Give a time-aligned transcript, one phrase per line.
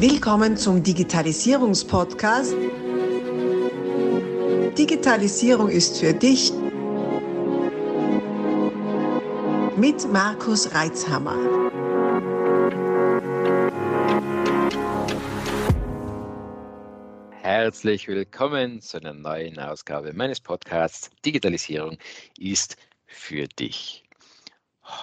[0.00, 2.54] Willkommen zum Digitalisierungspodcast.
[4.78, 6.52] Digitalisierung ist für dich
[9.76, 11.36] mit Markus Reitzhammer.
[17.42, 21.98] Herzlich willkommen zu einer neuen Ausgabe meines Podcasts Digitalisierung
[22.38, 22.76] ist
[23.06, 24.04] für dich.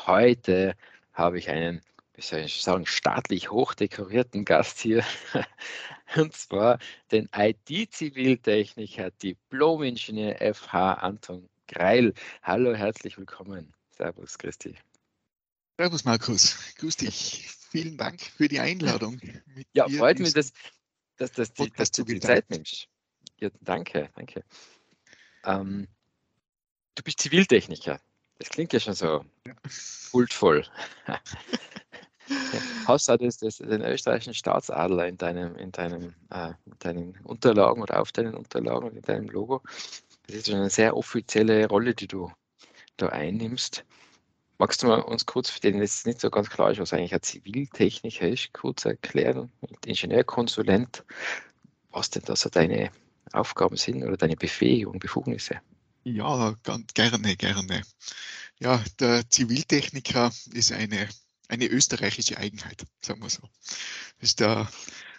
[0.08, 0.74] Heute
[1.12, 1.82] habe ich einen
[2.16, 5.04] wie soll ich sagen, staatlich hochdekorierten Gast hier.
[6.16, 6.80] Und zwar
[7.12, 12.14] den IT-Ziviltechniker, Diplom-Ingenieur FH Anton Greil.
[12.42, 13.74] Hallo, herzlich willkommen.
[13.90, 14.76] Servus, Christi.
[15.78, 16.76] Servus, Markus.
[16.78, 17.50] Grüß dich.
[17.70, 19.20] Vielen Dank für die Einladung.
[19.74, 20.54] ja, freut mich, dass,
[21.18, 22.88] dass, dass, die, dass du die Zeit nimmst.
[23.40, 24.46] Ja, danke, danke.
[25.44, 25.88] Ähm,
[26.96, 28.00] du bist Ziviltechniker.
[28.40, 29.56] Das klingt ja schon so ja.
[30.12, 30.66] kultvoll.
[32.86, 37.82] Hast du das, das, den österreichischen Staatsadler in, deinem, in, deinem, äh, in deinen Unterlagen
[37.82, 39.62] oder auf deinen Unterlagen oder in deinem Logo?
[40.28, 42.32] Das ist eine sehr offizielle Rolle, die du
[42.98, 43.86] da einnimmst.
[44.58, 47.14] Magst du mal uns kurz, für den es nicht so ganz klar ist, was eigentlich
[47.14, 49.52] ein Ziviltechniker ist, kurz erklären,
[49.86, 51.04] Ingenieurkonsulent,
[51.92, 52.90] was denn da so deine
[53.34, 55.60] Aufgaben sind oder deine Befähigung, Befugnisse?
[56.06, 57.82] Ja, ganz gerne, gerne.
[58.60, 61.10] Ja, der Ziviltechniker ist eine
[61.48, 63.42] eine österreichische Eigenheit, sagen wir so.
[64.20, 64.70] Das ist der,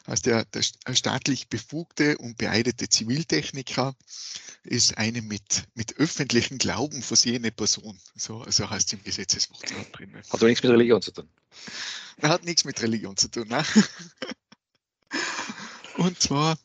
[0.05, 3.95] also der, der staatlich befugte und beeidete Ziviltechniker
[4.63, 7.99] ist eine mit, mit öffentlichem Glauben versehene Person.
[8.17, 10.17] So, so heißt es im Gesetzeswort drin.
[10.17, 11.29] Hat aber nichts mit Religion zu tun.
[12.23, 13.49] Hat nichts mit Religion zu tun.
[13.49, 13.65] Ne?
[15.97, 16.59] Und zwar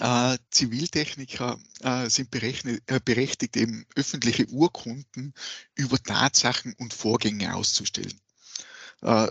[0.00, 5.34] äh, Ziviltechniker äh, sind äh, berechtigt, eben öffentliche Urkunden
[5.74, 8.20] über Tatsachen und Vorgänge auszustellen.
[9.02, 9.30] Äh,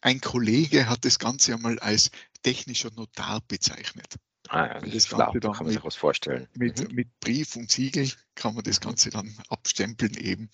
[0.00, 2.10] ein Kollege hat das Ganze einmal als
[2.42, 4.16] technischer Notar bezeichnet.
[4.48, 6.48] Ah, ja, das, das Ganze dann kann man sich was vorstellen.
[6.54, 6.94] Mit, mhm.
[6.94, 8.84] mit, Brief und Siegel kann man das mhm.
[8.84, 10.50] Ganze dann abstempeln eben.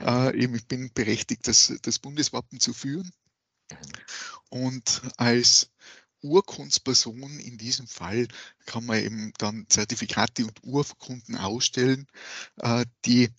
[0.00, 0.06] Mhm.
[0.06, 3.10] Äh, eben ich bin berechtigt, das, das Bundeswappen zu führen.
[3.70, 3.76] Mhm.
[4.50, 5.70] Und als
[6.22, 8.28] Urkundsperson in diesem Fall
[8.66, 12.06] kann man eben dann Zertifikate und Urkunden ausstellen,
[12.58, 13.30] äh, die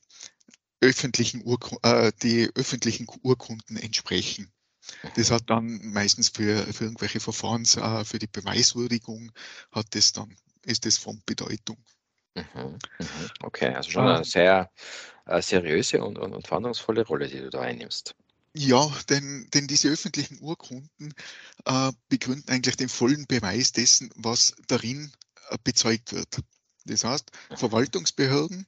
[0.84, 4.52] öffentlichen, Urku äh, die öffentlichen Urkunden entsprechen.
[5.16, 9.32] Das hat dann meistens für, für irgendwelche Verfahren, äh, für die Beweiswürdigung,
[9.72, 10.36] hat das dann,
[10.66, 11.78] ist das von Bedeutung.
[12.36, 12.78] Mhm, mhm.
[13.44, 14.72] Okay, also schon eine sehr
[15.26, 18.16] äh, seriöse und, und, und verantwortungsvolle Rolle, die du da einnimmst.
[18.56, 21.14] Ja, denn, denn diese öffentlichen Urkunden
[21.66, 25.12] äh, begründen eigentlich den vollen Beweis dessen, was darin
[25.50, 26.40] äh, bezeugt wird.
[26.86, 27.58] Das heißt, mhm.
[27.58, 28.68] Verwaltungsbehörden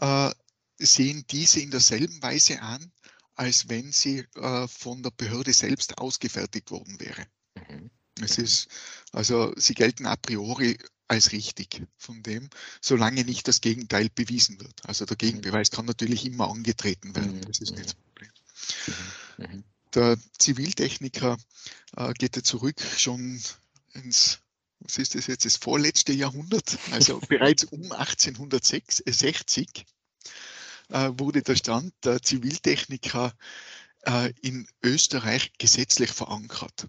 [0.00, 0.30] äh,
[0.78, 2.92] sehen diese in derselben Weise an,
[3.34, 7.26] als wenn sie äh, von der Behörde selbst ausgefertigt worden wäre.
[7.54, 7.90] Mhm.
[8.20, 8.68] Es ist,
[9.12, 12.50] also sie gelten a priori als richtig von dem,
[12.82, 14.84] solange nicht das Gegenteil bewiesen wird.
[14.84, 17.36] Also der Gegenbeweis kann natürlich immer angetreten werden.
[17.36, 17.42] Mhm.
[17.42, 18.30] Das ist nicht das Problem.
[19.38, 19.44] Mhm.
[19.44, 19.64] mhm.
[19.94, 21.38] Der Ziviltechniker
[21.96, 23.40] äh, geht ja zurück schon
[23.94, 24.40] ins,
[24.80, 29.84] was ist das jetzt, das vorletzte Jahrhundert, also bereits um 1860 äh,
[30.88, 33.32] wurde der Stand der Ziviltechniker
[34.02, 36.88] äh, in Österreich gesetzlich verankert.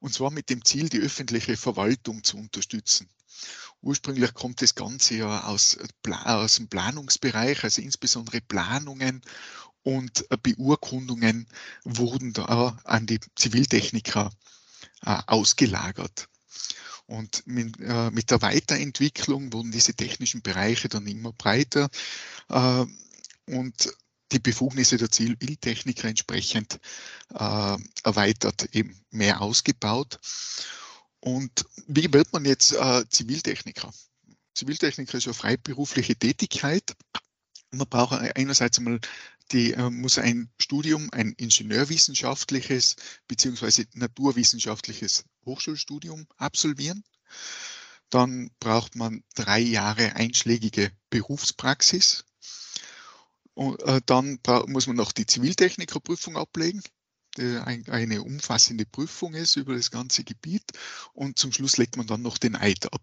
[0.00, 3.08] Und zwar mit dem Ziel, die öffentliche Verwaltung zu unterstützen.
[3.82, 9.22] Ursprünglich kommt das Ganze ja aus, aus dem Planungsbereich, also insbesondere Planungen
[9.82, 11.46] und Beurkundungen
[11.84, 14.30] wurden da an die Ziviltechniker
[15.04, 16.28] äh, ausgelagert.
[17.06, 21.88] Und mit, äh, mit, der Weiterentwicklung wurden diese technischen Bereiche dann immer breiter.
[22.48, 22.86] Äh,
[23.46, 23.92] und
[24.32, 26.80] die Befugnisse der Ziviltechniker entsprechend
[27.32, 30.18] äh, erweitert, eben mehr ausgebaut.
[31.20, 33.92] Und wie wird man jetzt äh, Ziviltechniker?
[34.54, 36.96] Ziviltechniker ist eine freiberufliche Tätigkeit.
[37.70, 39.00] Man braucht einerseits einmal
[39.52, 42.96] die, äh, muss ein Studium, ein ingenieurwissenschaftliches
[43.28, 47.04] beziehungsweise naturwissenschaftliches Hochschulstudium absolvieren.
[48.10, 52.24] Dann braucht man drei Jahre einschlägige Berufspraxis
[53.56, 56.82] und äh, dann muss man noch die Ziviltechnikerprüfung ablegen,
[57.38, 60.64] die eine umfassende Prüfung ist über das ganze Gebiet.
[61.14, 63.02] Und zum Schluss legt man dann noch den Eid ab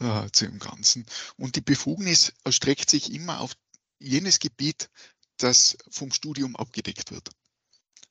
[0.00, 1.06] äh, zu dem Ganzen.
[1.36, 3.54] Und die Befugnis erstreckt sich immer auf
[3.98, 4.90] jenes Gebiet,
[5.38, 7.30] das vom Studium abgedeckt wird.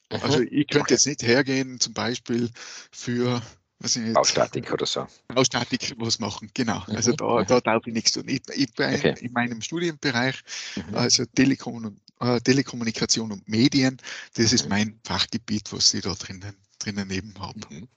[0.09, 2.49] Also ich könnte jetzt nicht hergehen, zum Beispiel
[2.91, 3.43] für
[3.83, 5.05] was ich Baustatik oder so.
[5.27, 6.83] Baustatik was machen, genau.
[6.87, 6.95] Mhm.
[6.95, 8.23] Also da, da darf ich nichts tun.
[8.27, 9.15] Ich, ich bin okay.
[9.19, 10.41] in meinem Studienbereich,
[10.75, 10.95] mhm.
[10.95, 13.97] also Telekom, äh, Telekommunikation und Medien,
[14.35, 14.69] das ist mhm.
[14.69, 17.59] mein Fachgebiet, was ich da drinnen drinnen eben habe.
[17.69, 17.87] Mhm.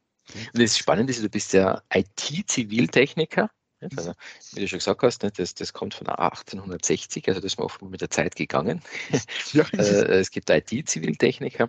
[0.53, 3.51] Und das Spannende ist, du bist ja IT-Ziviltechniker.
[3.97, 4.15] Also,
[4.53, 7.81] wie du schon gesagt hast, das, das kommt von 1860, also das ist mir oft
[7.83, 8.83] mit der Zeit gegangen.
[9.53, 9.65] Ja.
[9.73, 11.69] Äh, es gibt IT-Ziviltechniker.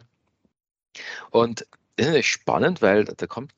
[1.29, 1.67] Und
[1.97, 3.53] das ist spannend, weil da kommt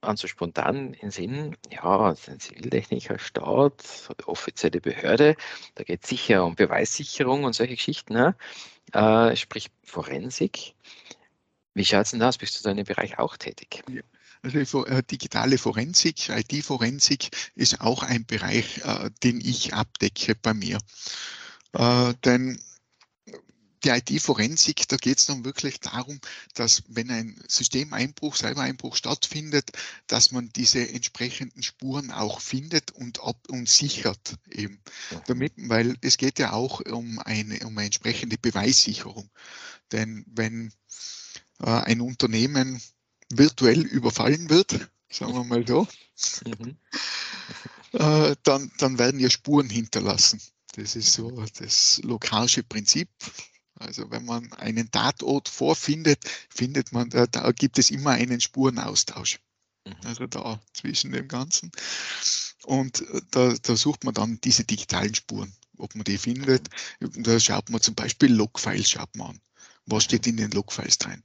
[0.00, 5.36] an so spontan in Sinn, ja, ein Ziviltechniker, Staat, offizielle Behörde,
[5.74, 8.34] da geht es sicher um Beweissicherung und solche Geschichten, ne?
[8.92, 10.74] äh, sprich Forensik.
[11.74, 12.38] Wie schaut es denn aus?
[12.38, 13.82] Bist du da in dem Bereich auch tätig?
[13.88, 14.02] Ja.
[14.42, 20.78] Also äh, digitale Forensik, IT-Forensik ist auch ein Bereich, äh, den ich abdecke bei mir.
[21.72, 22.58] Äh, denn
[23.84, 26.20] die IT-Forensik, da geht es dann wirklich darum,
[26.54, 29.70] dass wenn ein Systemeinbruch, Cybereinbruch stattfindet,
[30.06, 34.80] dass man diese entsprechenden Spuren auch findet und, ab und sichert eben.
[35.26, 39.30] Damit, weil es geht ja auch um eine, um eine entsprechende Beweissicherung.
[39.92, 40.72] Denn wenn
[41.60, 42.80] äh, ein Unternehmen
[43.30, 45.86] virtuell überfallen wird, sagen wir mal so,
[46.44, 46.76] mhm.
[47.92, 50.40] äh, dann, dann werden ja Spuren hinterlassen.
[50.76, 53.08] Das ist so das lokalische Prinzip.
[53.80, 59.40] Also wenn man einen Tatort vorfindet, findet man, da, da gibt es immer einen Spurenaustausch.
[59.86, 59.94] Mhm.
[60.04, 61.72] Also da zwischen dem Ganzen.
[62.64, 66.68] Und äh, da, da sucht man dann diese digitalen Spuren, ob man die findet.
[67.00, 69.40] Da schaut man zum Beispiel Logfiles schaut man an.
[69.86, 71.22] Was steht in den Logfiles drin?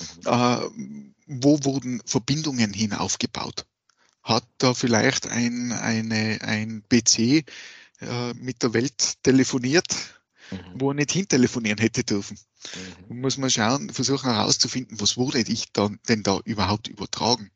[0.00, 0.32] Mhm.
[0.32, 3.66] Äh, wo wurden Verbindungen hin aufgebaut?
[4.22, 7.44] Hat da vielleicht ein, eine, ein PC
[8.00, 9.86] äh, mit der Welt telefoniert?
[10.50, 10.58] Mhm.
[10.74, 12.38] wo er nicht hintelefonieren hätte dürfen.
[13.08, 13.20] Mhm.
[13.20, 17.50] Muss man schauen, versuchen herauszufinden, was wurde ich dann denn da überhaupt übertragen.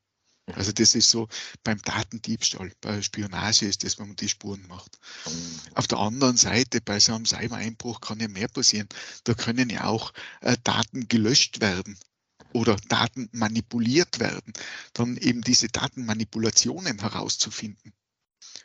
[0.46, 0.54] Mhm.
[0.54, 1.28] Also das ist so
[1.64, 4.98] beim Datendiebstahl, bei Spionage ist das, wenn man die Spuren macht.
[5.26, 5.74] Mhm.
[5.74, 8.88] Auf der anderen Seite, bei so einem Cybereinbruch kann ja mehr passieren.
[9.24, 11.98] Da können ja auch äh, Daten gelöscht werden
[12.52, 14.52] oder Daten manipuliert werden.
[14.92, 17.92] Dann eben diese Datenmanipulationen herauszufinden.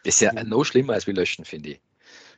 [0.04, 1.82] Das ist ja noch schlimmer als wir löschen, finde ich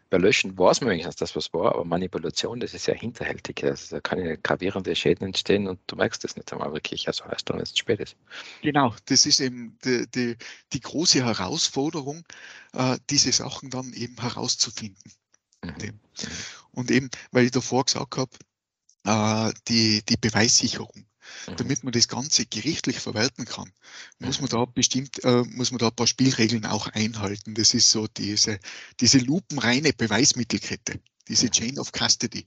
[0.09, 3.63] bei Löschen weiß man wenigstens, dass was war, aber Manipulation, das ist ja hinterhältig.
[3.63, 7.25] Also da kann ja gravierende Schäden entstehen und du merkst das nicht einmal wirklich, also
[7.25, 8.15] erst dann, wenn es spät ist.
[8.61, 10.37] Genau, das ist eben die, die,
[10.73, 12.23] die große Herausforderung,
[12.73, 15.11] äh, diese Sachen dann eben herauszufinden.
[15.63, 15.99] Mhm.
[16.71, 18.31] Und eben, weil ich davor gesagt habe,
[19.05, 21.05] äh, die, die Beweissicherung.
[21.47, 21.55] Mhm.
[21.57, 23.71] Damit man das Ganze gerichtlich verwerten kann,
[24.19, 27.55] muss man da bestimmt, äh, muss man da ein paar Spielregeln auch einhalten.
[27.55, 28.59] Das ist so diese,
[28.99, 31.51] diese lupenreine Beweismittelkette, diese mhm.
[31.51, 32.45] Chain of Custody.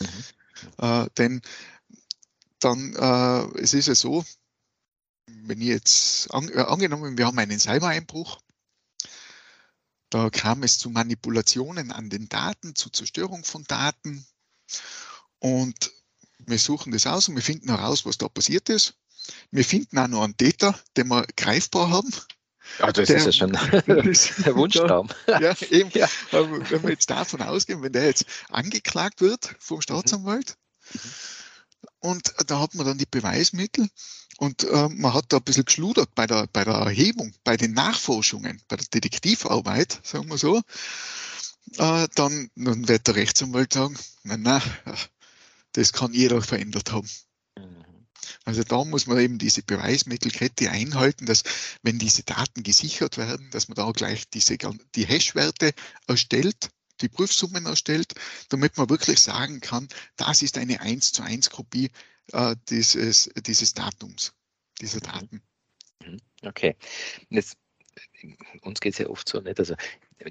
[0.00, 0.06] Mhm.
[0.78, 1.42] Äh, denn
[2.58, 4.24] dann, äh, es ist ja so,
[5.26, 8.40] wenn ich jetzt an, äh, angenommen, wir haben einen Cybereinbruch,
[10.10, 14.26] da kam es zu Manipulationen an den Daten, zu Zerstörung von Daten.
[15.38, 15.92] Und
[16.50, 18.94] wir suchen das aus und wir finden heraus, was da passiert ist.
[19.50, 22.10] Wir finden auch noch einen Täter, den wir greifbar haben.
[22.78, 23.52] Ja, das der, ist ja schon
[23.86, 25.08] der Wunschtraum.
[25.26, 25.90] ja, eben.
[25.92, 26.08] Ja.
[26.30, 30.56] wenn wir jetzt davon ausgehen, wenn der jetzt angeklagt wird vom Staatsanwalt,
[30.92, 31.00] mhm.
[32.00, 33.88] und da hat man dann die Beweismittel
[34.38, 37.72] und äh, man hat da ein bisschen geschludert bei der, bei der Erhebung, bei den
[37.72, 40.62] Nachforschungen, bei der Detektivarbeit, sagen wir so.
[41.76, 44.62] Äh, dann, dann wird der Rechtsanwalt sagen, na, na,
[45.72, 47.08] das kann jeder verändert haben.
[47.56, 47.84] Mhm.
[48.44, 51.42] Also da muss man eben diese Beweismittelkette einhalten, dass
[51.82, 54.56] wenn diese Daten gesichert werden, dass man da gleich diese,
[54.94, 55.72] die Hash-Werte
[56.06, 58.14] erstellt, die Prüfsummen erstellt,
[58.48, 61.90] damit man wirklich sagen kann, das ist eine 1 zu 1 Kopie
[62.32, 64.32] äh, dieses, dieses Datums,
[64.80, 65.12] dieser mhm.
[65.12, 65.42] Daten.
[66.04, 66.20] Mhm.
[66.42, 66.76] Okay.
[67.28, 67.56] Jetzt,
[68.62, 69.58] uns geht es ja oft so nicht.
[69.58, 69.74] Also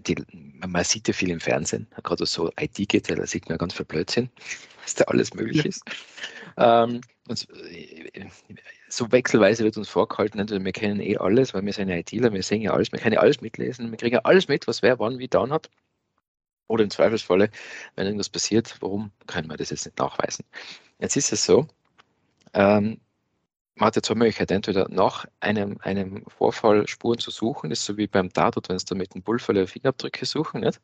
[0.08, 3.74] die, man sieht ja viel im Fernsehen, gerade so IT geht, da sieht man ganz
[3.74, 4.30] viel Blödsinn
[4.84, 5.66] was da alles möglich ja.
[5.66, 5.84] ist.
[6.58, 7.48] Ähm, und
[8.90, 12.42] so wechselweise wird uns vorgehalten, also wir kennen eh alles, weil wir sind ITler, wir
[12.42, 14.98] sehen ja alles, wir können ja alles mitlesen, wir kriegen ja alles mit, was wer
[15.00, 15.70] wann wie down hat.
[16.68, 17.50] Oder im Zweifelsfalle,
[17.96, 20.46] wenn irgendwas passiert, warum können wir das jetzt nicht nachweisen?
[21.00, 21.68] Jetzt ist es so,
[22.54, 23.00] ähm,
[23.80, 27.98] man hat ja zwei Möglichkeiten, entweder nach einem, einem Vorfall Spuren zu suchen, ist so
[27.98, 30.82] wie beim Tatort, wenn es da mit dem Pulver Fingerabdrücke suchen, nicht?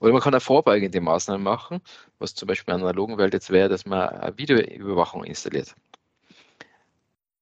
[0.00, 1.80] Oder man kann eine vorbeugende Maßnahme machen,
[2.18, 5.74] was zum Beispiel in der analogen Welt jetzt wäre, dass man eine Videoüberwachung installiert.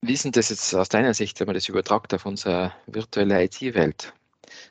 [0.00, 3.44] Wie ist denn das jetzt aus deiner Sicht, wenn man das übertragt auf unsere virtuelle
[3.44, 4.12] IT-Welt?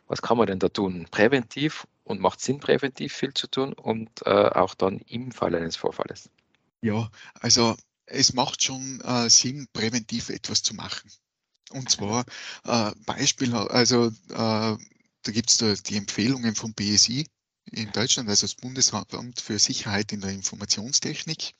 [0.07, 1.07] Was kann man denn da tun?
[1.09, 5.77] Präventiv und macht Sinn, präventiv viel zu tun und äh, auch dann im Fall eines
[5.77, 6.29] Vorfalles?
[6.81, 7.75] Ja, also
[8.11, 11.09] es macht schon äh, Sinn, präventiv etwas zu machen.
[11.71, 12.25] Und zwar
[12.65, 17.25] äh, Beispiel, also äh, da gibt es da die Empfehlungen vom BSI,
[17.65, 21.53] in Deutschland, also das Bundesamt für Sicherheit in der Informationstechnik.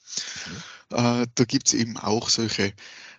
[0.90, 0.98] Mhm.
[0.98, 2.74] Äh, da gibt es eben auch solche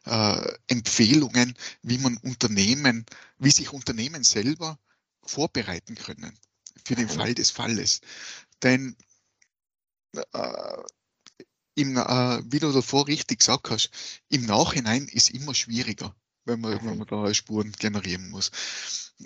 [0.05, 3.07] äh, Empfehlungen, wie man Unternehmen,
[3.39, 4.79] wie sich Unternehmen selber
[5.23, 6.37] vorbereiten können
[6.85, 7.09] für den.
[7.09, 8.01] Fall des Falles.
[8.62, 8.97] Denn
[10.15, 10.83] äh,
[11.75, 13.91] im, äh, wie du davor richtig gesagt hast,
[14.29, 16.14] im Nachhinein ist immer schwieriger,
[16.45, 18.50] wenn man, wenn man da Spuren generieren muss.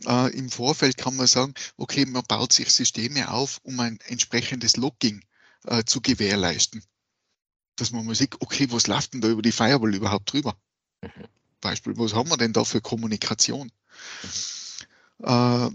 [0.04, 4.76] Äh, Im Vorfeld kann man sagen, okay, man baut sich Systeme auf, um ein entsprechendes
[4.76, 5.24] Logging
[5.64, 6.82] äh, zu gewährleisten.
[7.76, 10.56] Dass man mal sieht, okay, was läuft denn da über die Firewall überhaupt drüber?
[11.02, 11.28] Mhm.
[11.60, 13.72] Beispiel, was haben wir denn da für Kommunikation?
[14.22, 15.26] Mhm.
[15.26, 15.70] Äh,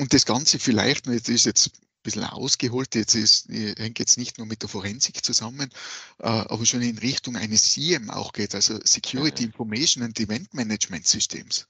[0.00, 2.94] und das Ganze vielleicht, das ist jetzt bisschen ausgeholt.
[2.94, 5.70] Jetzt ist, hängt jetzt nicht nur mit der Forensik zusammen,
[6.18, 9.44] äh, aber schon in Richtung eines SIEM auch geht, also Security.
[9.44, 11.66] Information and Event Management Systems.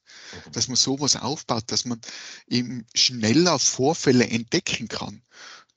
[0.47, 0.53] Mhm.
[0.53, 2.01] Dass man sowas aufbaut, dass man
[2.49, 5.23] eben schneller Vorfälle entdecken kann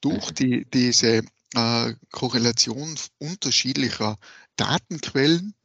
[0.02, 0.36] durch mhm.
[0.36, 1.24] die, diese
[1.56, 4.18] äh, Korrelation unterschiedlicher
[4.56, 5.56] Datenquellen,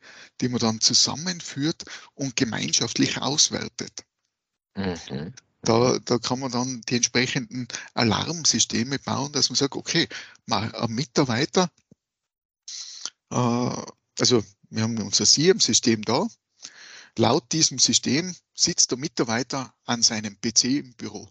[0.41, 4.05] die man dann zusammenführt und gemeinschaftlich auswertet.
[4.77, 5.33] Mhm.
[5.69, 10.09] Da, da kann man dann die entsprechenden Alarmsysteme bauen, dass man sagt, okay,
[10.47, 11.71] mal ein Mitarbeiter,
[13.31, 13.83] äh,
[14.19, 16.27] also wir haben unser SIEM-System da.
[17.19, 21.29] Laut diesem System sitzt der Mitarbeiter an seinem PC im Büro.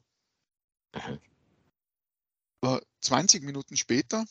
[0.94, 1.20] Mhm.
[2.62, 4.24] Äh, 20 Minuten später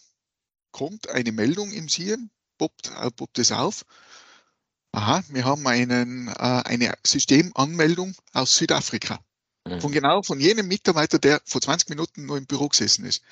[0.71, 3.85] kommt eine Meldung im SIEM, poppt, äh, poppt es auf.
[4.93, 9.21] Aha, wir haben einen, äh, eine Systemanmeldung aus Südafrika.
[9.81, 9.95] Von mhm.
[9.95, 13.23] genau von jenem Mitarbeiter, der vor 20 Minuten nur im Büro gesessen ist.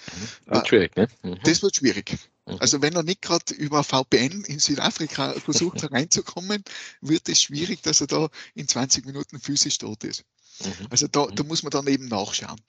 [0.46, 0.54] Mhm.
[0.54, 1.08] Wird schwierig, ne?
[1.22, 1.38] Mhm.
[1.44, 2.16] Das wird schwierig.
[2.46, 2.56] Mhm.
[2.60, 6.64] Also wenn er nicht gerade über VPN in Südafrika versucht reinzukommen,
[7.00, 10.24] wird es schwierig, dass er da in 20 Minuten physisch dort ist.
[10.64, 10.86] Mhm.
[10.90, 12.60] Also da, da muss man dann eben nachschauen.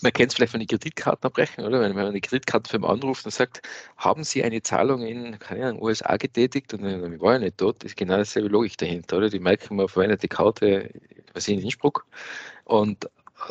[0.00, 1.80] Man kennt es vielleicht von den Kreditkarten abbrechen, oder?
[1.80, 3.62] Wenn man eine Kreditkartenfirma anruft und sagt,
[3.96, 7.84] haben Sie eine Zahlung in keine Ahnung, USA getätigt und dann war ja nicht dort,
[7.84, 9.28] ist genau dieselbe Logik dahinter, oder?
[9.28, 10.90] Die merken, man verwendet die Karte,
[11.34, 12.06] was in Innsbruck
[12.68, 13.08] und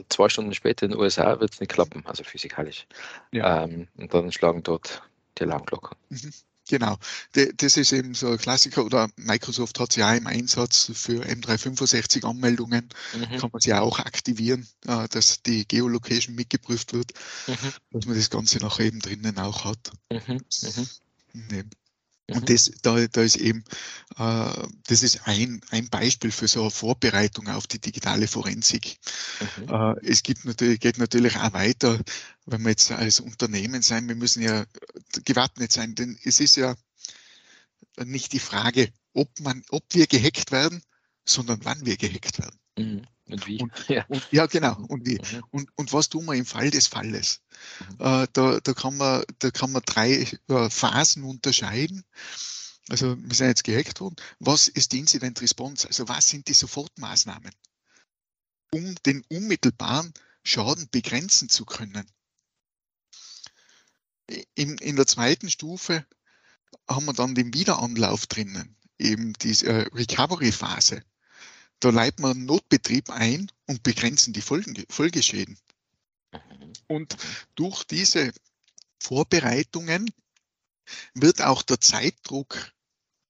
[0.09, 2.87] zwei Stunden später in den USA wird es nicht klappen, also physikalisch.
[3.31, 3.63] Ja.
[3.63, 5.01] Ähm, und dann schlagen dort
[5.37, 5.97] die Alarmglocken.
[6.09, 6.33] Mhm.
[6.69, 6.97] Genau,
[7.31, 12.25] das ist eben so ein Klassiker oder Microsoft hat es ja im Einsatz für M365
[12.25, 13.37] Anmeldungen, mhm.
[13.37, 17.13] kann man sie auch aktivieren, äh, dass die Geolocation mitgeprüft wird,
[17.47, 17.55] mhm.
[17.91, 19.91] dass man das Ganze nachher eben drinnen auch hat.
[20.11, 20.41] Mhm.
[22.29, 22.45] Und mhm.
[22.45, 23.63] das, da, da ist eben,
[24.17, 28.97] äh, das ist ein, ein Beispiel für so eine Vorbereitung auf die digitale Forensik.
[29.57, 29.69] Mhm.
[29.69, 31.99] Äh, es gibt natürlich, geht natürlich auch weiter,
[32.45, 34.65] wenn wir jetzt als Unternehmen sein, wir müssen ja
[35.23, 36.75] gewappnet sein, denn es ist ja
[38.03, 40.81] nicht die Frage, ob man, ob wir gehackt werden,
[41.25, 42.59] sondern wann wir gehackt werden.
[42.77, 43.07] Mhm.
[43.29, 43.61] Und wie?
[43.61, 44.05] Und, ja.
[44.07, 44.77] Und, ja, genau.
[44.87, 45.15] Und wie?
[45.15, 45.43] Mhm.
[45.51, 47.41] Und, und was tun wir im Fall des Falles?
[47.99, 48.05] Mhm.
[48.05, 52.03] Äh, da, da, kann man, da kann man drei äh, Phasen unterscheiden.
[52.89, 54.15] Also wir sind jetzt gehackt worden.
[54.39, 55.87] Was ist die Incident Response?
[55.87, 57.51] Also was sind die Sofortmaßnahmen,
[58.71, 62.09] um den unmittelbaren Schaden begrenzen zu können?
[64.55, 66.05] In, in der zweiten Stufe
[66.89, 71.03] haben wir dann den Wiederanlauf drinnen, eben diese äh, Recovery-Phase.
[71.79, 75.57] Da leitet man Notbetrieb ein und begrenzen die Folgen, Folgeschäden.
[76.31, 76.73] Mhm.
[76.87, 77.17] Und
[77.55, 78.31] durch diese
[78.99, 80.11] Vorbereitungen
[81.13, 82.71] wird auch der Zeitdruck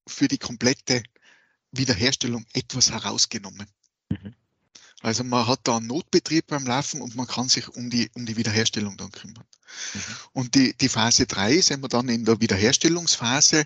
[0.07, 1.03] für die komplette
[1.71, 3.67] Wiederherstellung etwas herausgenommen.
[4.09, 4.33] Mhm.
[5.01, 8.25] Also man hat da einen Notbetrieb beim Laufen und man kann sich um die, um
[8.25, 9.45] die Wiederherstellung dann kümmern.
[9.93, 10.01] Mhm.
[10.33, 13.65] Und die, die Phase 3 sind wir dann in der Wiederherstellungsphase.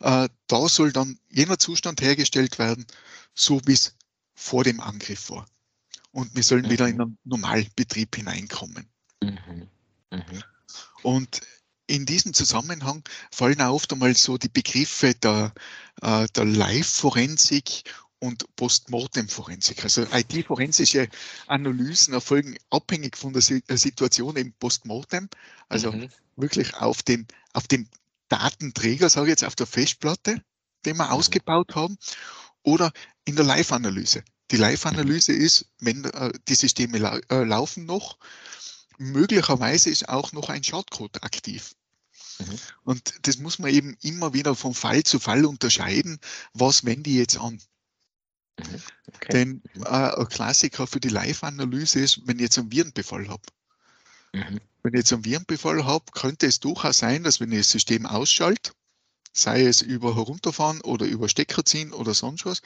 [0.00, 2.86] Äh, da soll dann jener Zustand hergestellt werden,
[3.34, 3.94] so wie es
[4.34, 5.46] vor dem Angriff war.
[6.10, 6.70] Und wir sollen mhm.
[6.70, 8.88] wieder in einen Normalbetrieb hineinkommen.
[9.22, 9.68] Mhm.
[10.10, 10.44] Mhm.
[11.02, 11.40] Und
[11.86, 15.52] in diesem Zusammenhang fallen auch oft einmal so die Begriffe der,
[16.00, 17.84] äh, der Live-Forensik
[18.20, 19.84] und Postmortem-Forensik.
[19.84, 21.08] Also IT-forensische
[21.46, 25.28] Analysen erfolgen abhängig von der Situation im Postmortem,
[25.68, 26.08] also mhm.
[26.36, 27.86] wirklich auf dem, auf dem
[28.28, 30.42] Datenträger, sage ich jetzt, auf der Festplatte,
[30.86, 31.10] den wir mhm.
[31.10, 31.98] ausgebaut haben,
[32.62, 32.92] oder
[33.24, 34.24] in der Live-Analyse.
[34.50, 38.18] Die Live-Analyse ist, wenn äh, die Systeme lau äh, laufen noch,
[38.98, 41.74] möglicherweise ist auch noch ein Schadcode aktiv.
[42.38, 42.58] Mhm.
[42.84, 46.18] Und das muss man eben immer wieder von Fall zu Fall unterscheiden,
[46.52, 47.60] was wende ich jetzt an.
[48.58, 48.82] Mhm.
[49.14, 49.32] Okay.
[49.32, 49.82] Denn mhm.
[49.82, 53.42] äh, ein Klassiker für die Live-Analyse ist, wenn ich jetzt einen Virenbefall habe.
[54.32, 54.60] Mhm.
[54.82, 58.04] Wenn ich jetzt einen Virenbefall habe, könnte es durchaus sein, dass wenn ich das System
[58.04, 58.72] ausschalte,
[59.34, 62.62] sei es über herunterfahren oder über Stecker ziehen oder sonst was.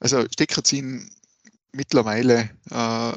[0.00, 1.10] Also Stecker ziehen
[1.72, 3.12] mittlerweile äh,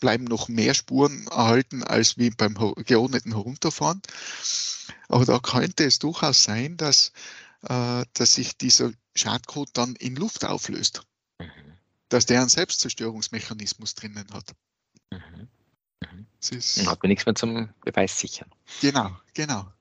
[0.00, 4.02] bleiben noch mehr Spuren erhalten als wie beim geordneten Herunterfahren.
[5.08, 7.12] Aber da könnte es durchaus sein, dass,
[7.62, 11.02] äh, dass sich dieser Schadcode dann in Luft auflöst.
[11.38, 11.48] Mhm.
[12.10, 14.54] Dass der einen Selbstzerstörungsmechanismus drinnen hat.
[15.10, 15.48] Mhm.
[16.00, 16.26] Mhm.
[16.50, 18.50] Ist, hat man nichts mehr zum Beweis sichern.
[18.82, 19.72] Genau, genau.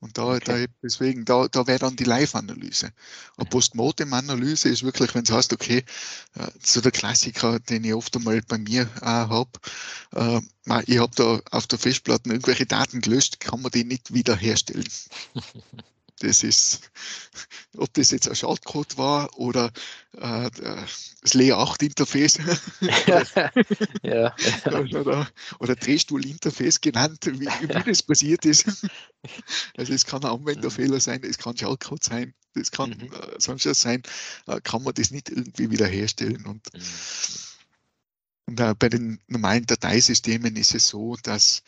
[0.00, 0.66] Und da, okay.
[0.66, 2.92] da deswegen, da, da wäre dann die Live-Analyse.
[3.36, 3.48] Eine.
[3.48, 5.84] Postmortem-Analyse ist wirklich, wenn es heißt, okay,
[6.36, 9.50] äh, so der Klassiker, den ich oft einmal bei mir äh, habe,
[10.14, 10.40] äh,
[10.86, 14.88] ich habe da auf der Festplatte irgendwelche Daten gelöscht, kann man die nicht wiederherstellen.
[16.20, 16.90] Das ist,
[17.78, 19.72] ob das jetzt ein Schaltcode war oder
[20.12, 20.50] äh,
[21.22, 22.38] das Layer 8 Interface
[24.02, 24.36] ja,
[24.66, 25.26] oder,
[25.58, 28.86] oder Drehstuhl-Interface genannt, wie, wie das passiert ist.
[29.76, 33.12] Also es kann ein Anwenderfehler sein, es kann Schaltcode sein, das kann mhm.
[33.12, 34.02] äh, sonst was sein,
[34.46, 36.46] äh, kann man das nicht irgendwie wiederherstellen.
[36.46, 36.80] Und, mhm.
[38.46, 41.62] und äh, bei den normalen Dateisystemen ist es so, dass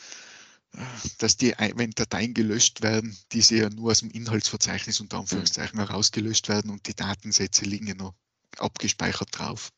[1.18, 5.86] dass die, wenn Dateien gelöscht werden, diese ja nur aus dem Inhaltsverzeichnis unter Anführungszeichen mhm.
[5.86, 8.14] herausgelöscht werden und die Datensätze liegen ja noch
[8.58, 9.70] abgespeichert drauf.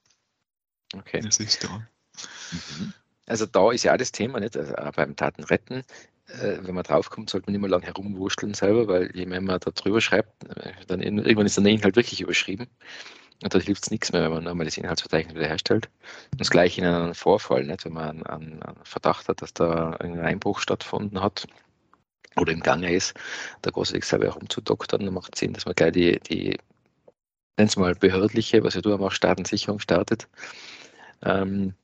[0.95, 1.21] Okay.
[1.21, 1.87] Das ist da.
[2.53, 2.93] Mhm.
[3.27, 4.57] Also da ist ja auch das Thema, nicht?
[4.57, 5.83] Also beim Datenretten,
[6.29, 9.59] äh, wenn man draufkommt, sollte man nicht mehr lange herumwurschteln selber, weil je mehr man
[9.59, 12.69] da drüber schreibt, äh, dann irgendwann ist der Inhalt wirklich überschrieben.
[13.43, 15.91] Und da hilft es nichts mehr, wenn man nochmal das Inhaltsverzeichnis wiederherstellt.
[16.33, 17.85] Und das gleiche in einem Vorfall, nicht?
[17.85, 21.47] wenn man einen, einen Verdacht hat, dass da ein Einbruch stattgefunden hat
[22.37, 23.15] oder im Gange ist,
[23.63, 26.59] da großartig selber herumzudoktern, dann macht es Sinn, dass man gleich die, die
[27.57, 30.29] nennen es mal behördliche, was ja du auch Datensicherung startet.
[31.23, 31.75] Ähm,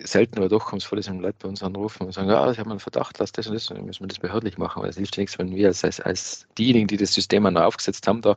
[0.00, 2.58] selten aber doch kommt es vor, dass Leute bei uns anrufen und sagen, ja, ich
[2.58, 4.96] habe einen Verdacht, lass das und das, dann müssen wir das behördlich machen, weil es
[4.96, 8.22] hilft ja nichts, wenn wir als, als, als diejenigen, die das System noch aufgesetzt haben,
[8.22, 8.36] da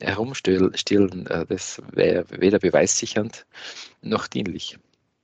[0.00, 1.26] herumstehlen.
[1.26, 3.46] Äh, das wäre weder beweissichernd
[4.00, 4.78] noch dienlich.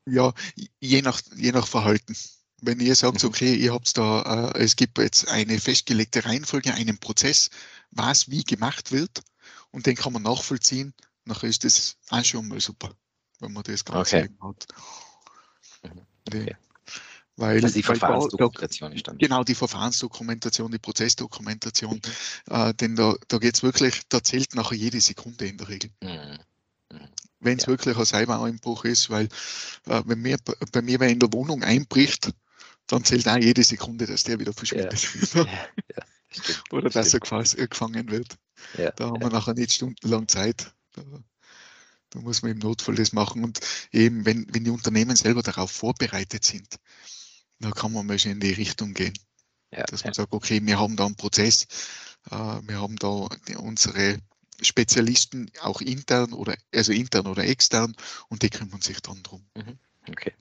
[0.06, 0.32] Ja,
[0.80, 2.14] je nach, je nach Verhalten.
[2.62, 3.28] Wenn ihr sagt, mhm.
[3.28, 7.50] okay, ihr habt da, äh, es gibt jetzt eine festgelegte Reihenfolge, einen Prozess,
[7.90, 9.22] was wie gemacht wird,
[9.70, 10.92] und den kann man nachvollziehen,
[11.24, 12.90] nachher ist das auch schon mal super,
[13.38, 14.28] wenn man das Ganze okay.
[14.42, 14.66] hat.
[15.82, 16.00] Mhm.
[16.26, 16.56] Okay.
[17.36, 19.16] Weil, also die Verfahrensdokumentation ist dann.
[19.16, 22.00] Genau, die Verfahrensdokumentation, die Prozessdokumentation.
[22.48, 22.54] Mhm.
[22.54, 25.90] Äh, denn da, da geht es wirklich, da zählt nachher jede Sekunde in der Regel.
[26.02, 26.38] Mhm.
[26.92, 27.08] mhm.
[27.42, 27.68] Wenn es ja.
[27.68, 29.24] wirklich ein Cybereinbruch ist, weil
[29.86, 30.36] äh, wenn mir,
[30.72, 32.30] bei mir wer in der Wohnung einbricht,
[32.86, 35.08] dann zählt auch jede Sekunde, dass der wieder verschwindet.
[35.32, 35.44] Ja.
[35.96, 36.04] ja,
[36.70, 38.36] Oder dass er gefangen wird.
[38.96, 40.74] da haben wir nachher nicht stundenlang Zeit.
[40.92, 41.02] Da,
[42.10, 43.44] da muss man im Notfall das machen.
[43.44, 43.60] Und
[43.92, 46.76] eben, wenn, wenn die Unternehmen selber darauf vorbereitet sind,
[47.60, 49.14] dann kann man mal schon in die Richtung gehen.
[49.72, 50.14] Ja, dass man ja.
[50.14, 51.66] sagt, okay, wir haben da einen Prozess,
[52.30, 54.18] äh, wir haben da unsere
[54.60, 57.94] Spezialisten auch intern oder also intern oder extern
[58.28, 59.44] und die kümmern sich dann drum.
[59.54, 59.78] Mhm.
[60.08, 60.32] Okay.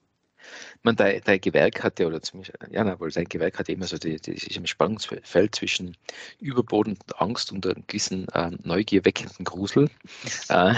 [0.82, 3.97] Man, dein, dein Gewerk hatte, oder zumindest, ja, na, wohl sein Gewerk hatte immer so
[3.97, 5.95] die, die, die, im Spannungsfeld zwischen
[6.39, 9.89] überbordender Angst und einem gewissen äh, neugierweckenden Grusel.
[10.49, 10.73] Äh,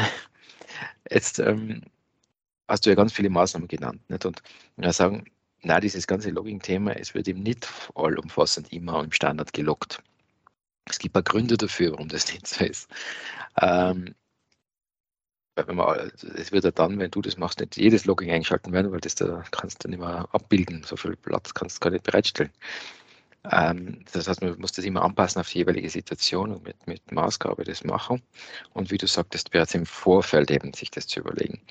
[1.10, 1.82] Jetzt ähm,
[2.68, 4.02] hast du ja ganz viele Maßnahmen genannt.
[4.10, 4.26] Nicht?
[4.26, 4.42] Und
[4.78, 5.26] wir sagen,
[5.64, 10.02] na, dieses ganze Logging-Thema, es wird eben nicht allumfassend immer im Standard gelockt.
[10.86, 12.90] Es gibt ein paar Gründe dafür, warum das nicht so ist.
[13.62, 14.16] Ähm,
[15.56, 19.16] es wird ja dann, wenn du das machst, nicht jedes Logging eingeschalten werden, weil das
[19.16, 20.84] da kannst du nicht mehr abbilden.
[20.84, 22.52] So viel Platz kannst du gar nicht bereitstellen.
[23.50, 27.12] Ähm, das heißt, man muss das immer anpassen auf die jeweilige Situation und mit, mit
[27.12, 28.22] Maßgabe das machen.
[28.74, 31.62] Und wie du sagtest, bereits im Vorfeld eben sich das zu überlegen.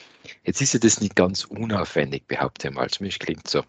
[0.44, 3.64] Jetzt ist ja das nicht ganz unaufwendig, behaupte ich mal, zumindest klingt so.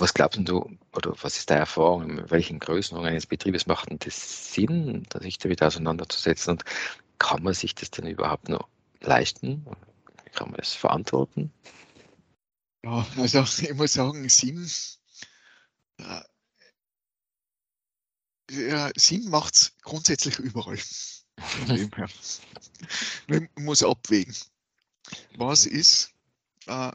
[0.00, 4.00] Was glaubst du, oder was ist deine Erfahrung, in welchen Größenordnungen eines Betriebes macht denn
[4.00, 6.54] das Sinn, sich damit auseinanderzusetzen?
[6.54, 6.64] Und
[7.20, 8.68] kann man sich das denn überhaupt noch
[9.00, 9.64] leisten?
[10.32, 11.52] Kann man das verantworten?
[12.84, 14.66] Ja, also ich muss sagen, Sinn
[18.50, 20.78] ja, Sinn macht es grundsätzlich überall.
[23.26, 24.34] Man muss abwägen.
[25.36, 26.12] Was ist,
[26.66, 26.92] äh,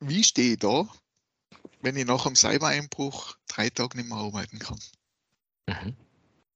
[0.00, 0.88] wie stehe ich da,
[1.80, 4.78] wenn ich nach einem Cybereinbruch drei Tage nicht mehr arbeiten kann?
[5.66, 5.96] Mhm.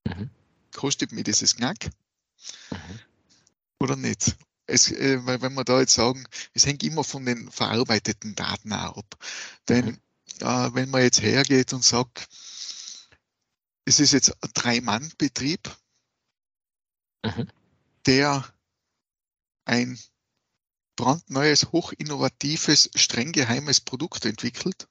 [0.07, 0.31] Mhm.
[0.75, 1.91] Kostet mir dieses Knack?
[2.71, 3.01] Mhm.
[3.81, 4.37] Oder nicht?
[4.67, 8.73] Es, äh, weil wenn wir da jetzt sagen, es hängt immer von den verarbeiteten Daten
[8.73, 9.17] ab.
[9.69, 10.01] Denn mhm
[10.41, 12.29] äh, wenn man jetzt hergeht und sagt,
[13.85, 15.75] es ist jetzt ein Drei-Mann-Betrieb,
[17.25, 17.49] mhm.
[18.07, 18.45] der
[19.65, 19.99] ein
[20.97, 24.89] brandneues, hochinnovatives, streng geheimes Produkt entwickelt.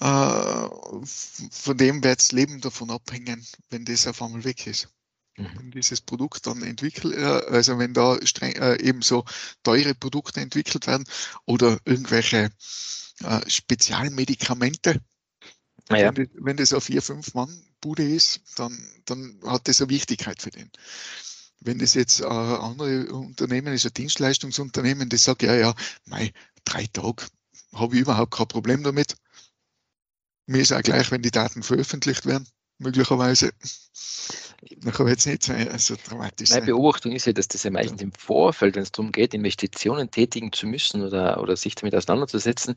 [0.00, 4.88] Äh, von dem wird das Leben davon abhängen, wenn das auf einmal weg ist.
[5.38, 9.24] Wenn dieses Produkt dann entwickelt, äh, also wenn da streng, äh, eben so
[9.62, 11.04] teure Produkte entwickelt werden
[11.46, 12.50] oder irgendwelche
[13.20, 15.00] äh, Spezialmedikamente.
[15.90, 15.96] Ja.
[15.96, 19.90] Wenn, das, wenn das eine vier, fünf Mann Bude ist, dann, dann hat das eine
[19.90, 20.70] Wichtigkeit für den.
[21.60, 25.74] Wenn das jetzt ein andere Unternehmen ist, ein Dienstleistungsunternehmen, das sagt, ja, ja,
[26.04, 26.32] mei,
[26.64, 27.24] drei Tage
[27.72, 29.16] habe ich überhaupt kein Problem damit.
[30.46, 32.46] Mir ist auch gleich, wenn die Daten veröffentlicht werden,
[32.78, 33.52] möglicherweise.
[34.78, 36.66] Dann kann jetzt nicht so, dramatisch Meine sein.
[36.66, 40.52] Beobachtung ist ja, dass das ja meistens im Vorfeld, wenn es darum geht, Investitionen tätigen
[40.52, 42.74] zu müssen oder, oder sich damit auseinanderzusetzen,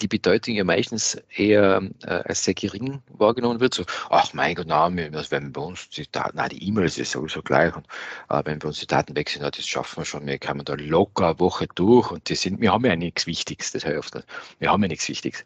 [0.00, 3.74] die Bedeutung ja meistens eher äh, als sehr gering wahrgenommen wird.
[3.74, 6.98] So, ach mein Gott, na, wir- das werden bei uns die Daten, na, die E-Mails
[6.98, 7.74] ist sowieso gleich.
[7.76, 7.86] Und
[8.28, 10.64] äh, wenn bei uns die Daten weg sind, na, das schaffen wir schon, wir kommen
[10.64, 13.92] da locker eine Woche durch und die sind, wir haben ja nichts Wichtiges, das höre
[13.92, 14.16] ich oft.
[14.58, 15.44] Wir haben ja nichts Wichtiges.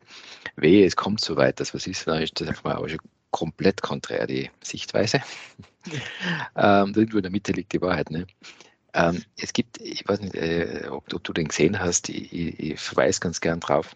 [0.57, 2.99] Wehe, es kommt so weit, dass was ist, dann ist das einfach mal aber schon
[3.31, 5.23] komplett konträr die Sichtweise.
[6.57, 8.11] ähm, irgendwo in der Mitte liegt die Wahrheit.
[8.11, 8.27] Ne?
[8.95, 12.59] Ähm, es gibt, ich weiß nicht, äh, ob, ob du den gesehen hast, ich, ich,
[12.59, 13.95] ich verweise ganz gern drauf.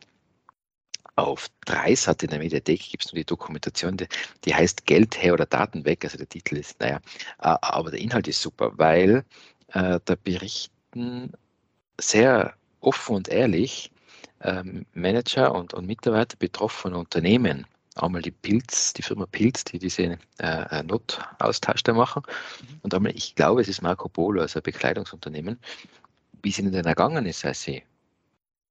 [1.17, 4.07] Auf Dreisat in der Mediathek gibt es nur die Dokumentation, die,
[4.45, 6.05] die heißt Geld her oder Daten weg.
[6.05, 6.97] Also der Titel ist, naja,
[7.41, 9.25] äh, aber der Inhalt ist super, weil
[9.69, 11.33] äh, da berichten
[12.01, 13.91] sehr offen und ehrlich
[14.41, 17.67] ähm, Manager und, und Mitarbeiter betroffener Unternehmen.
[17.95, 22.23] Einmal die Pilz, die Firma Pilz, die diese äh, Notaustausch da machen.
[22.83, 25.59] Und einmal, ich glaube, es ist Marco Polo, also ein Bekleidungsunternehmen,
[26.43, 27.83] wie es ihnen denn ergangen ist, als sie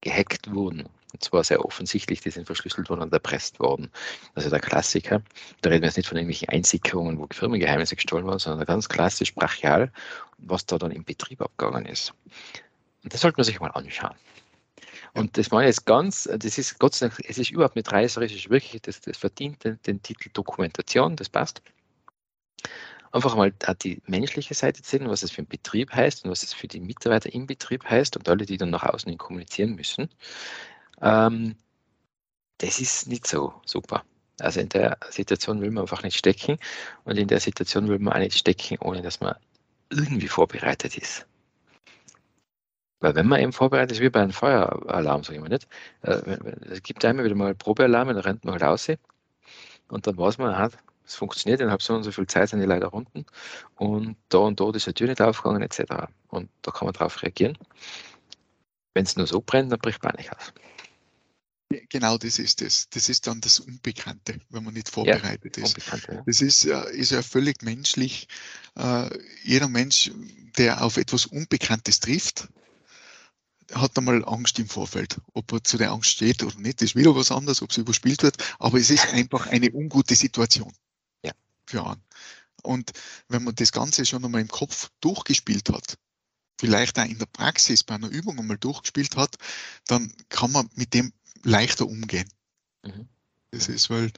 [0.01, 0.89] gehackt wurden.
[1.13, 3.91] Und zwar sehr offensichtlich, die sind verschlüsselt worden und erpresst worden.
[4.33, 5.21] Also der Klassiker.
[5.61, 9.35] Da reden wir jetzt nicht von irgendwelchen Einsickerungen, wo Firmengeheimnisse gestohlen wurden, sondern ganz klassisch
[9.35, 9.91] brachial,
[10.37, 12.13] was da dann im Betrieb abgegangen ist.
[13.03, 14.15] Und das sollte man sich mal anschauen.
[15.13, 18.49] Und das war jetzt ganz, das ist Gott sei Dank, es ist überhaupt nicht reißerisch,
[18.49, 21.61] wirklich, das, das verdient den, den Titel Dokumentation, das passt.
[23.11, 23.51] Einfach mal
[23.83, 26.79] die menschliche Seite sehen, was es für einen Betrieb heißt und was es für die
[26.79, 30.09] Mitarbeiter im Betrieb heißt und alle, die dann nach außen hin kommunizieren müssen.
[31.01, 31.55] Ähm,
[32.59, 34.05] das ist nicht so super.
[34.39, 36.57] Also in der Situation will man einfach nicht stecken
[37.03, 39.35] und in der Situation will man auch nicht stecken, ohne dass man
[39.89, 41.25] irgendwie vorbereitet ist.
[43.01, 45.67] Weil wenn man eben vorbereitet ist, wie bei einem Feueralarm, sage ich mal nicht,
[46.03, 46.21] äh,
[46.69, 48.87] es gibt einmal wieder mal Probealarme, dann rennt man halt raus
[49.89, 50.69] und dann weiß man, aha,
[51.03, 53.25] es funktioniert, innerhalb so und so viel Zeit sind die leider unten
[53.75, 56.07] und da und dort ist die Tür nicht aufgegangen etc.
[56.29, 57.57] Und da kann man darauf reagieren.
[58.93, 60.53] Wenn es nur so brennt, dann bricht man nicht aus.
[61.89, 62.89] Genau das ist es.
[62.89, 65.77] Das ist dann das Unbekannte, wenn man nicht vorbereitet ist.
[65.77, 66.21] Unbekannt, ja.
[66.25, 68.27] Das ist, ja- ist ja völlig menschlich.
[68.77, 69.09] Äh,
[69.43, 70.11] Jeder Mensch,
[70.57, 72.49] der auf etwas Unbekanntes trifft,
[73.73, 75.19] hat einmal Angst im Vorfeld.
[75.33, 78.23] Ob er zu der Angst steht oder nicht, ist wieder was anderes, ob es überspielt
[78.23, 78.37] wird.
[78.59, 80.73] Aber es ist einfach eine ungute Situation.
[81.23, 81.31] Ja.
[81.65, 82.03] Für einen.
[82.63, 82.91] Und
[83.27, 85.97] wenn man das Ganze schon einmal im Kopf durchgespielt hat,
[86.59, 89.35] vielleicht auch in der Praxis bei einer Übung einmal durchgespielt hat,
[89.87, 91.11] dann kann man mit dem
[91.43, 92.29] leichter umgehen.
[92.83, 93.09] Mhm.
[93.51, 94.11] Das ist, weil,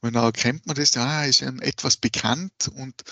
[0.00, 3.04] weil dann erkennt man das, ah, ist einem etwas bekannt und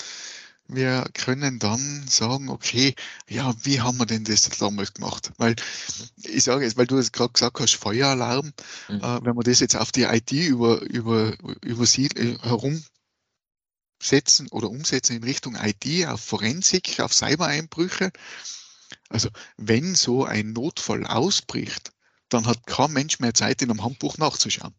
[0.69, 2.95] wir können dann sagen, okay,
[3.29, 5.33] ja, wie haben wir denn das damals gemacht?
[5.39, 5.57] Weil
[6.23, 8.53] ich sage jetzt, weil du es gerade gesagt hast, Feueralarm,
[8.89, 8.97] Mhm.
[9.01, 12.89] äh, wenn wir das jetzt auf die IT über, über, über sie äh, herumsetzen
[14.51, 18.13] oder umsetzen in Richtung IT, auf Forensik, auf Cybereinbrüche,
[19.09, 21.93] also wenn so ein Notfall ausbricht,
[22.29, 24.75] dann hat kein Mensch mehr Zeit, in einem Handbuch nachzuschauen.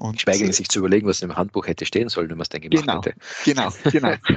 [0.00, 2.62] Und Schweigend sich zu überlegen, was im Handbuch hätte stehen sollen, wenn man es denn
[2.62, 3.04] gemacht Genau.
[3.04, 3.14] hätte.
[3.44, 4.14] Genau, genau.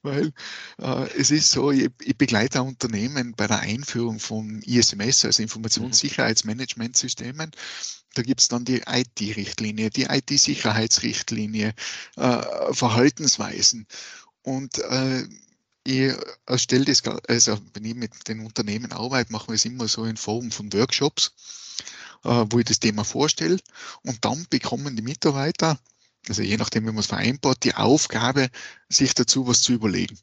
[0.02, 0.32] Weil
[0.80, 7.50] äh, es ist so, ich, ich begleite Unternehmen bei der Einführung von ISMS, also Informationssicherheitsmanagementsystemen.
[8.14, 11.74] Da gibt es dann die IT-Richtlinie, die IT-Sicherheitsrichtlinie,
[12.16, 13.86] äh, Verhaltensweisen.
[14.42, 15.24] Und äh,
[15.84, 16.14] ich
[16.46, 20.16] erstelle das, also wenn ich mit den Unternehmen arbeite, machen wir es immer so in
[20.16, 21.34] Form von Workshops,
[22.22, 23.58] wo ich das Thema vorstelle.
[24.02, 25.78] Und dann bekommen die Mitarbeiter
[26.28, 28.50] also je nachdem, wie man es vereinbart, die Aufgabe,
[28.88, 30.18] sich dazu was zu überlegen.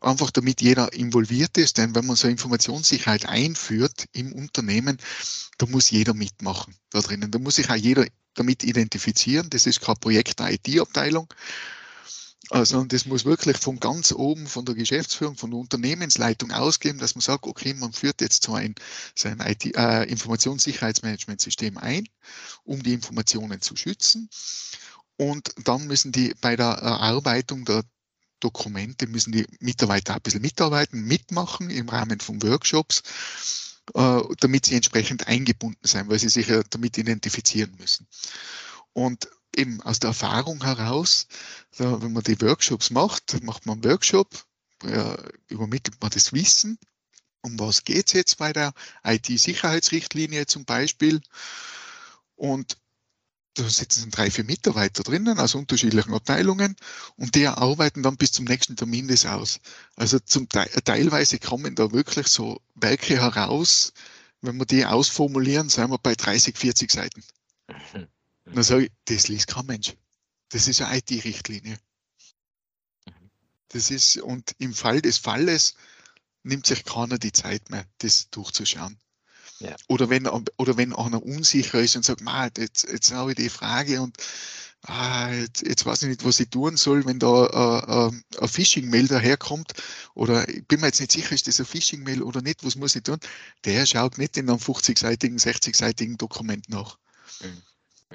[0.00, 4.98] Einfach damit jeder involviert ist, denn wenn man so Informationssicherheit einführt im Unternehmen,
[5.58, 7.30] da muss jeder mitmachen da drinnen.
[7.30, 9.50] Da muss sich auch jeder damit identifizieren.
[9.50, 11.32] Das ist kein Projekt der IT-Abteilung,
[12.50, 16.98] also und das muss wirklich von ganz oben, von der Geschäftsführung, von der Unternehmensleitung ausgehen,
[16.98, 18.74] dass man sagt, okay, man führt jetzt so ein,
[19.14, 22.08] so ein IT, äh, Informationssicherheitsmanagementsystem ein,
[22.64, 24.28] um die Informationen zu schützen.
[25.16, 27.84] Und dann müssen die bei der Erarbeitung der
[28.40, 33.02] Dokumente, müssen die Mitarbeiter ein bisschen mitarbeiten, mitmachen im Rahmen von Workshops,
[33.94, 38.08] äh, damit sie entsprechend eingebunden sein, weil sie sich ja damit identifizieren müssen.
[38.92, 41.26] Und eben aus der Erfahrung heraus,
[41.76, 44.28] da, wenn man die Workshops macht, macht man einen Workshop,
[44.84, 45.16] ja,
[45.48, 46.78] übermittelt man das Wissen.
[47.42, 48.72] Um was geht es jetzt bei der
[49.04, 51.20] IT-Sicherheitsrichtlinie zum Beispiel?
[52.36, 52.76] Und
[53.54, 56.76] da sitzen drei, vier Mitarbeiter drinnen aus unterschiedlichen Abteilungen
[57.16, 59.60] und die arbeiten dann bis zum nächsten Termin das aus.
[59.94, 63.92] Also zum teilweise kommen da wirklich so Werke heraus,
[64.40, 67.22] wenn wir die ausformulieren, sind wir bei 30, 40 Seiten.
[67.68, 68.08] Mhm.
[68.44, 69.94] Dann sage ich, das liest kein Mensch.
[70.48, 71.78] Das ist eine IT-Richtlinie.
[73.68, 75.74] Das ist, und im Fall des Falles
[76.42, 78.98] nimmt sich keiner die Zeit mehr, das durchzuschauen.
[79.60, 79.76] Ja.
[79.88, 82.22] Oder, wenn, oder wenn einer unsicher ist und sagt,
[82.58, 84.16] jetzt, jetzt habe ich die Frage und
[84.82, 88.48] ah, jetzt, jetzt, weiß ich nicht, was ich tun soll, wenn da äh, äh, ein
[88.48, 89.72] Phishing-Mail daherkommt
[90.14, 92.96] oder ich bin mir jetzt nicht sicher, ist das ein Phishing-Mail oder nicht, was muss
[92.96, 93.20] ich tun?
[93.64, 96.98] Der schaut nicht in einem 50-seitigen, 60-seitigen Dokument nach.
[97.40, 97.62] Mhm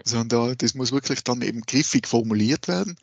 [0.03, 2.97] sondern das muss wirklich dann eben griffig formuliert werden.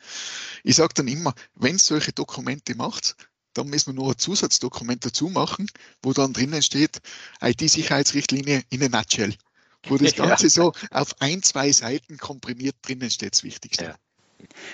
[0.63, 3.15] Ich sage dann immer, wenn es solche Dokumente macht,
[3.53, 5.67] dann müssen wir nur ein Zusatzdokument dazu machen,
[6.03, 6.99] wo dann drinnen steht,
[7.41, 9.33] IT-Sicherheitsrichtlinie in a nutshell.
[9.87, 10.49] Wo das Ganze ja.
[10.49, 13.85] so auf ein, zwei Seiten komprimiert drinnen steht, das Wichtigste.
[13.85, 13.95] Ja.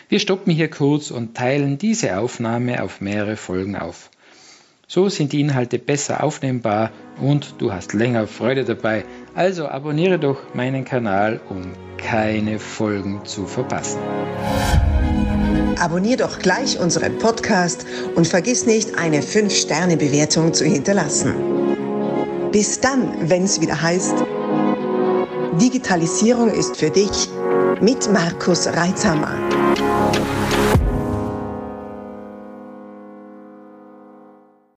[0.09, 4.09] Wir stoppen hier kurz und teilen diese Aufnahme auf mehrere Folgen auf.
[4.93, 9.05] So sind die Inhalte besser aufnehmbar und du hast länger Freude dabei.
[9.33, 14.01] Also abonniere doch meinen Kanal, um keine Folgen zu verpassen.
[15.79, 21.35] Abonnier doch gleich unseren Podcast und vergiss nicht, eine 5-Sterne-Bewertung zu hinterlassen.
[22.51, 24.15] Bis dann, wenn es wieder heißt,
[25.53, 27.29] Digitalisierung ist für dich
[27.79, 29.37] mit Markus Reitzhammer.